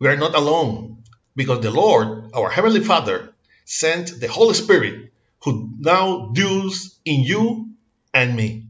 we 0.00 0.08
are 0.08 0.16
not 0.16 0.34
alone 0.34 1.02
because 1.34 1.60
the 1.60 1.70
Lord, 1.70 2.30
our 2.34 2.50
Heavenly 2.50 2.80
Father, 2.80 3.34
sent 3.64 4.20
the 4.20 4.28
Holy 4.28 4.54
Spirit 4.54 5.12
who 5.42 5.70
now 5.78 6.30
dwells 6.32 6.98
in 7.04 7.22
you 7.22 7.70
and 8.14 8.34
me. 8.34 8.67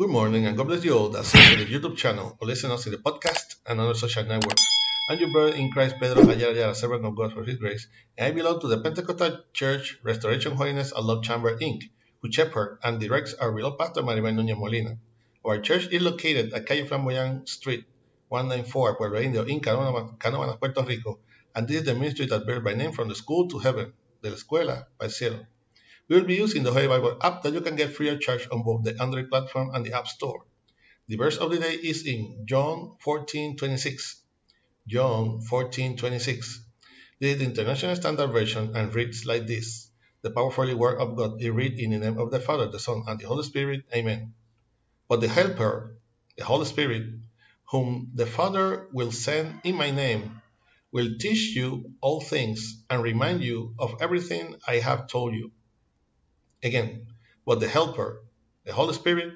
Good 0.00 0.08
morning 0.08 0.46
and 0.46 0.56
God 0.56 0.66
bless 0.68 0.82
you 0.82 0.96
all 0.96 1.10
that 1.10 1.26
see 1.26 1.56
the 1.56 1.66
YouTube 1.66 1.94
channel 1.94 2.34
or 2.40 2.46
listen 2.48 2.70
us 2.70 2.86
in 2.86 2.92
the 2.92 2.96
podcast 2.96 3.56
and 3.66 3.78
other 3.78 3.92
social 3.92 4.24
networks. 4.24 4.64
I'm 5.10 5.18
your 5.18 5.30
brother 5.30 5.54
in 5.54 5.70
Christ, 5.70 5.96
Pedro 6.00 6.26
Ayala, 6.26 6.74
servant 6.74 7.04
of 7.04 7.14
God 7.14 7.34
for 7.34 7.44
His 7.44 7.58
grace, 7.58 7.86
and 8.16 8.28
I 8.28 8.30
belong 8.30 8.62
to 8.62 8.68
the 8.68 8.80
Pentecostal 8.80 9.40
Church 9.52 9.98
Restoration 10.02 10.52
Holiness 10.52 10.92
and 10.92 11.04
Love 11.04 11.22
Chamber, 11.22 11.54
Inc., 11.58 11.82
who 12.22 12.32
shepherd 12.32 12.78
and 12.82 12.98
directs 12.98 13.34
our 13.34 13.52
beloved 13.52 13.78
pastor 13.78 14.00
Maribel 14.00 14.34
Nunez 14.34 14.56
Molina. 14.56 14.96
Our 15.44 15.60
church 15.60 15.88
is 15.88 16.00
located 16.00 16.54
at 16.54 16.64
Calle 16.64 16.86
Flamboyant 16.86 17.46
Street, 17.46 17.84
194, 18.28 18.96
Pueblo 18.96 19.20
Indio, 19.20 19.42
in 19.42 19.60
Canóvanas, 19.60 20.58
Puerto 20.58 20.82
Rico, 20.82 21.18
and 21.54 21.68
this 21.68 21.76
is 21.76 21.84
the 21.84 21.92
ministry 21.92 22.24
that 22.24 22.46
bears 22.46 22.64
by 22.64 22.72
name 22.72 22.92
from 22.92 23.08
the 23.08 23.14
school 23.14 23.48
to 23.48 23.58
heaven, 23.58 23.92
de 24.22 24.30
la 24.30 24.36
escuela 24.36 24.86
al 24.98 25.10
cielo. 25.10 25.44
We 26.10 26.16
will 26.16 26.26
be 26.26 26.34
using 26.34 26.64
the 26.64 26.72
Holy 26.72 26.88
Bible 26.88 27.18
app 27.22 27.44
that 27.44 27.52
you 27.52 27.60
can 27.60 27.76
get 27.76 27.94
free 27.94 28.08
of 28.08 28.20
charge 28.20 28.48
on 28.50 28.64
both 28.64 28.82
the 28.82 29.00
Android 29.00 29.30
platform 29.30 29.70
and 29.72 29.86
the 29.86 29.92
App 29.92 30.08
Store. 30.08 30.44
The 31.06 31.14
verse 31.14 31.36
of 31.36 31.52
the 31.52 31.58
day 31.60 31.72
is 31.74 32.04
in 32.04 32.46
John 32.46 32.96
14:26. 32.98 34.16
John 34.88 35.40
14:26. 35.48 36.58
This 37.20 37.34
is 37.34 37.38
the 37.38 37.44
International 37.44 37.94
Standard 37.94 38.32
Version 38.32 38.74
and 38.74 38.92
reads 38.92 39.24
like 39.24 39.46
this: 39.46 39.88
The 40.22 40.32
powerful 40.32 40.76
word 40.76 40.98
of 40.98 41.14
God 41.14 41.40
is 41.40 41.50
read 41.50 41.78
in 41.78 41.90
the 41.92 41.98
name 41.98 42.18
of 42.18 42.32
the 42.32 42.40
Father, 42.40 42.66
the 42.66 42.80
Son, 42.80 43.04
and 43.06 43.20
the 43.20 43.28
Holy 43.28 43.44
Spirit. 43.44 43.82
Amen. 43.94 44.34
But 45.08 45.20
the 45.20 45.28
Helper, 45.28 45.96
the 46.36 46.44
Holy 46.44 46.66
Spirit, 46.66 47.04
whom 47.70 48.10
the 48.16 48.26
Father 48.26 48.88
will 48.92 49.12
send 49.12 49.60
in 49.62 49.76
my 49.76 49.92
name, 49.92 50.42
will 50.90 51.18
teach 51.20 51.54
you 51.54 51.94
all 52.00 52.20
things 52.20 52.82
and 52.90 53.00
remind 53.00 53.44
you 53.44 53.76
of 53.78 53.98
everything 54.00 54.56
I 54.66 54.80
have 54.80 55.06
told 55.06 55.34
you. 55.34 55.52
Again, 56.62 57.06
but 57.46 57.60
the 57.60 57.68
Helper, 57.68 58.22
the 58.64 58.72
Holy 58.72 58.92
Spirit, 58.94 59.32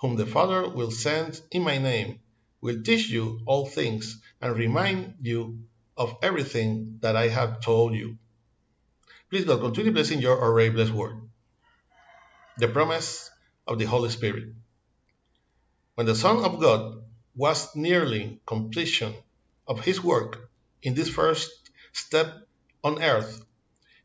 whom 0.00 0.16
the 0.16 0.26
Father 0.26 0.68
will 0.68 0.90
send 0.90 1.40
in 1.50 1.62
my 1.62 1.78
name, 1.78 2.20
will 2.60 2.82
teach 2.82 3.08
you 3.08 3.40
all 3.46 3.66
things 3.66 4.20
and 4.40 4.56
remind 4.56 5.14
you 5.22 5.64
of 5.96 6.16
everything 6.22 6.98
that 7.00 7.16
I 7.16 7.28
have 7.28 7.60
told 7.60 7.94
you. 7.94 8.18
Please 9.30 9.44
God, 9.44 9.60
continue 9.60 9.92
blessing 9.92 10.20
your 10.20 10.42
already 10.42 10.70
blessed 10.70 10.92
word. 10.92 11.16
The 12.58 12.68
promise 12.68 13.30
of 13.66 13.78
the 13.78 13.86
Holy 13.86 14.10
Spirit. 14.10 14.52
When 15.94 16.06
the 16.06 16.14
Son 16.14 16.44
of 16.44 16.60
God 16.60 17.02
was 17.34 17.74
nearly 17.74 18.40
completion 18.46 19.14
of 19.66 19.84
his 19.84 20.02
work 20.02 20.50
in 20.82 20.94
this 20.94 21.08
first 21.08 21.50
step 21.92 22.34
on 22.84 23.02
earth, 23.02 23.44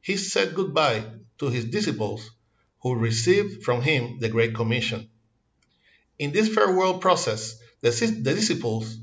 he 0.00 0.16
said 0.16 0.54
goodbye 0.54 1.04
to 1.38 1.48
his 1.48 1.64
disciples 1.64 2.30
who 2.84 2.94
received 2.94 3.64
from 3.64 3.80
him 3.80 4.18
the 4.20 4.28
Great 4.28 4.54
Commission. 4.54 5.08
In 6.18 6.32
this 6.32 6.54
farewell 6.54 6.98
process, 6.98 7.58
the, 7.80 7.90
the 7.90 8.34
disciples 8.34 8.98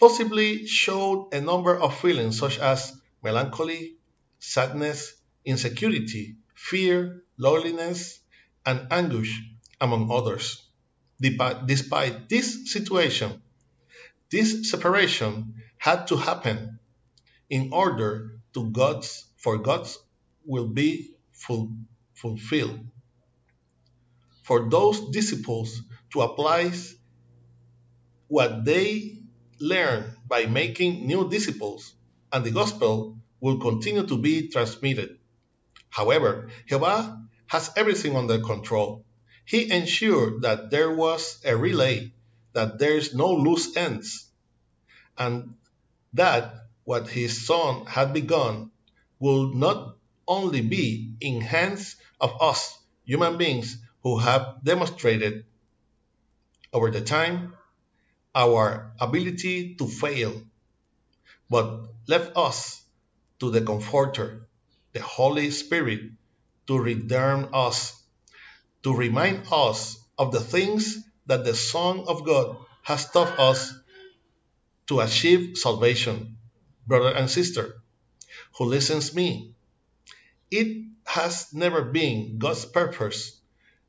possibly 0.00 0.66
showed 0.66 1.30
a 1.32 1.40
number 1.40 1.78
of 1.78 1.96
feelings 1.96 2.38
such 2.40 2.58
as 2.58 2.92
melancholy, 3.22 3.94
sadness, 4.40 5.14
insecurity, 5.44 6.38
fear, 6.56 7.22
loneliness, 7.38 8.18
and 8.66 8.88
anguish, 8.90 9.40
among 9.80 10.10
others. 10.10 10.60
Despite 11.20 12.28
this 12.28 12.72
situation, 12.72 13.40
this 14.28 14.70
separation 14.72 15.54
had 15.78 16.08
to 16.08 16.16
happen 16.16 16.80
in 17.48 17.72
order 17.72 18.40
to 18.54 18.70
God's 18.70 19.24
for 19.36 19.58
God's 19.58 19.98
will 20.44 20.66
be 20.66 21.14
fulfilled 22.14 22.80
for 24.50 24.68
those 24.68 25.10
disciples 25.10 25.80
to 26.12 26.22
apply 26.22 26.72
what 28.26 28.64
they 28.64 29.14
learn 29.60 30.12
by 30.26 30.46
making 30.46 31.06
new 31.06 31.30
disciples, 31.30 31.94
and 32.32 32.44
the 32.44 32.50
gospel 32.50 33.16
will 33.38 33.60
continue 33.60 34.04
to 34.04 34.18
be 34.18 34.48
transmitted. 34.48 35.20
However, 35.88 36.50
Jehovah 36.66 37.22
has 37.46 37.70
everything 37.76 38.16
under 38.16 38.40
control. 38.40 39.04
He 39.44 39.70
ensured 39.70 40.42
that 40.42 40.72
there 40.72 40.90
was 40.96 41.38
a 41.44 41.56
relay, 41.56 42.10
that 42.52 42.80
there's 42.80 43.14
no 43.14 43.30
loose 43.34 43.76
ends, 43.76 44.26
and 45.16 45.54
that 46.14 46.56
what 46.82 47.06
his 47.06 47.46
son 47.46 47.86
had 47.86 48.12
begun 48.12 48.72
will 49.20 49.54
not 49.54 49.94
only 50.26 50.60
be 50.60 51.14
in 51.20 51.40
hands 51.40 51.94
of 52.20 52.34
us, 52.42 52.76
human 53.04 53.38
beings, 53.38 53.76
who 54.02 54.18
have 54.18 54.58
demonstrated 54.64 55.44
over 56.72 56.90
the 56.90 57.00
time 57.00 57.54
our 58.34 58.92
ability 59.00 59.74
to 59.74 59.86
fail, 59.86 60.42
but 61.48 61.88
left 62.06 62.36
us 62.36 62.82
to 63.40 63.50
the 63.50 63.60
Comforter, 63.60 64.46
the 64.92 65.02
Holy 65.02 65.50
Spirit, 65.50 66.00
to 66.66 66.78
redeem 66.78 67.48
us, 67.52 68.00
to 68.82 68.94
remind 68.94 69.46
us 69.50 69.98
of 70.18 70.32
the 70.32 70.40
things 70.40 70.98
that 71.26 71.44
the 71.44 71.54
Son 71.54 72.04
of 72.06 72.24
God 72.24 72.56
has 72.82 73.10
taught 73.10 73.38
us 73.38 73.74
to 74.86 75.00
achieve 75.00 75.56
salvation. 75.56 76.36
Brother 76.86 77.14
and 77.14 77.30
sister, 77.30 77.80
who 78.58 78.64
listens 78.64 79.14
me, 79.14 79.54
it 80.50 80.86
has 81.04 81.52
never 81.52 81.82
been 81.82 82.38
God's 82.38 82.64
purpose 82.64 83.39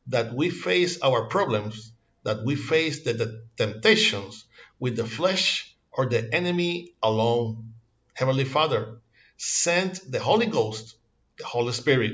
that 0.07 0.33
we 0.33 0.49
face 0.49 1.01
our 1.01 1.25
problems, 1.25 1.91
that 2.23 2.43
we 2.43 2.55
face 2.55 3.03
the, 3.03 3.13
the 3.13 3.43
temptations 3.57 4.45
with 4.79 4.95
the 4.95 5.05
flesh 5.05 5.75
or 5.91 6.05
the 6.05 6.33
enemy 6.33 6.93
alone. 7.01 7.73
Heavenly 8.13 8.45
Father 8.45 8.99
send 9.37 9.95
the 10.09 10.19
Holy 10.19 10.45
Ghost, 10.45 10.95
the 11.37 11.45
Holy 11.45 11.73
Spirit, 11.73 12.13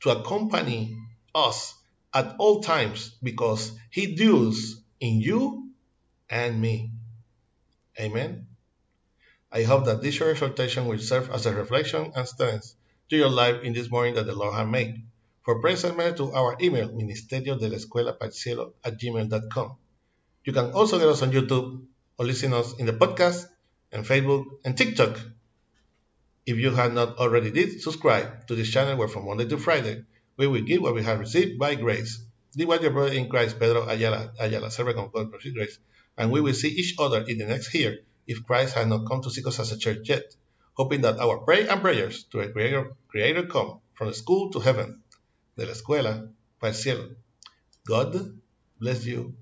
to 0.00 0.10
accompany 0.10 0.96
us 1.34 1.74
at 2.14 2.36
all 2.38 2.60
times 2.60 3.16
because 3.22 3.72
He 3.90 4.14
dwells 4.14 4.76
in 5.00 5.20
you 5.20 5.70
and 6.30 6.60
me. 6.60 6.90
Amen. 7.98 8.46
I 9.50 9.64
hope 9.64 9.84
that 9.84 10.00
this 10.00 10.14
short 10.14 10.30
exhortation 10.30 10.86
will 10.86 10.98
serve 10.98 11.30
as 11.30 11.46
a 11.46 11.54
reflection 11.54 12.12
and 12.16 12.26
strength 12.26 12.74
to 13.10 13.16
your 13.16 13.28
life 13.28 13.62
in 13.62 13.74
this 13.74 13.90
morning 13.90 14.14
that 14.14 14.24
the 14.26 14.34
Lord 14.34 14.54
has 14.54 14.66
made. 14.66 15.04
For 15.44 15.60
prayer 15.60 15.92
mail 15.94 16.14
to 16.14 16.30
our 16.34 16.56
email, 16.62 16.92
ministerio 16.92 17.58
de 17.58 17.68
la 17.68 17.76
escuela 17.76 18.16
cielo 18.30 18.74
at 18.84 18.96
gmail.com. 18.96 19.76
You 20.44 20.52
can 20.52 20.70
also 20.70 20.98
get 20.98 21.08
us 21.08 21.22
on 21.22 21.32
YouTube 21.32 21.84
or 22.16 22.26
listen 22.26 22.52
us 22.52 22.74
in 22.78 22.86
the 22.86 22.92
podcast 22.92 23.48
and 23.90 24.06
Facebook 24.06 24.46
and 24.64 24.78
TikTok. 24.78 25.18
If 26.46 26.58
you 26.58 26.70
have 26.70 26.94
not 26.94 27.18
already 27.18 27.50
did, 27.50 27.80
subscribe 27.82 28.46
to 28.46 28.54
this 28.54 28.70
channel 28.70 28.96
where 28.96 29.08
from 29.08 29.26
Monday 29.26 29.48
to 29.48 29.58
Friday 29.58 30.04
we 30.36 30.46
will 30.46 30.62
give 30.62 30.82
what 30.82 30.94
we 30.94 31.02
have 31.02 31.18
received 31.18 31.58
by 31.58 31.74
grace. 31.74 32.22
This 32.54 32.66
was 32.66 32.80
your 32.80 32.92
brother 32.92 33.12
in 33.12 33.28
Christ, 33.28 33.58
Pedro 33.58 33.88
Ayala, 33.88 34.32
Ayala, 34.38 34.70
servant 34.70 34.98
of 34.98 35.12
God 35.12 35.32
for 35.32 35.38
grace, 35.50 35.76
and 36.16 36.30
we 36.30 36.40
will 36.40 36.54
see 36.54 36.68
each 36.68 36.94
other 37.00 37.24
in 37.26 37.38
the 37.38 37.46
next 37.46 37.74
year 37.74 37.98
if 38.28 38.46
Christ 38.46 38.74
has 38.76 38.86
not 38.86 39.08
come 39.08 39.22
to 39.22 39.30
seek 39.30 39.48
us 39.48 39.58
as 39.58 39.72
a 39.72 39.78
church 39.78 40.08
yet, 40.08 40.36
hoping 40.74 41.00
that 41.00 41.18
our 41.18 41.38
prayer 41.38 41.68
and 41.68 41.80
prayers 41.80 42.24
to 42.30 42.38
a 42.40 42.48
Creator, 42.48 42.92
creator 43.08 43.46
come 43.46 43.80
from 43.94 44.06
the 44.06 44.14
school 44.14 44.50
to 44.50 44.60
heaven 44.60 45.01
de 45.62 45.66
la 45.66 45.72
escuela 45.74 46.28
el 46.70 46.74
cielo. 46.74 47.16
God 47.84 48.32
bless 48.80 49.04
you. 49.04 49.36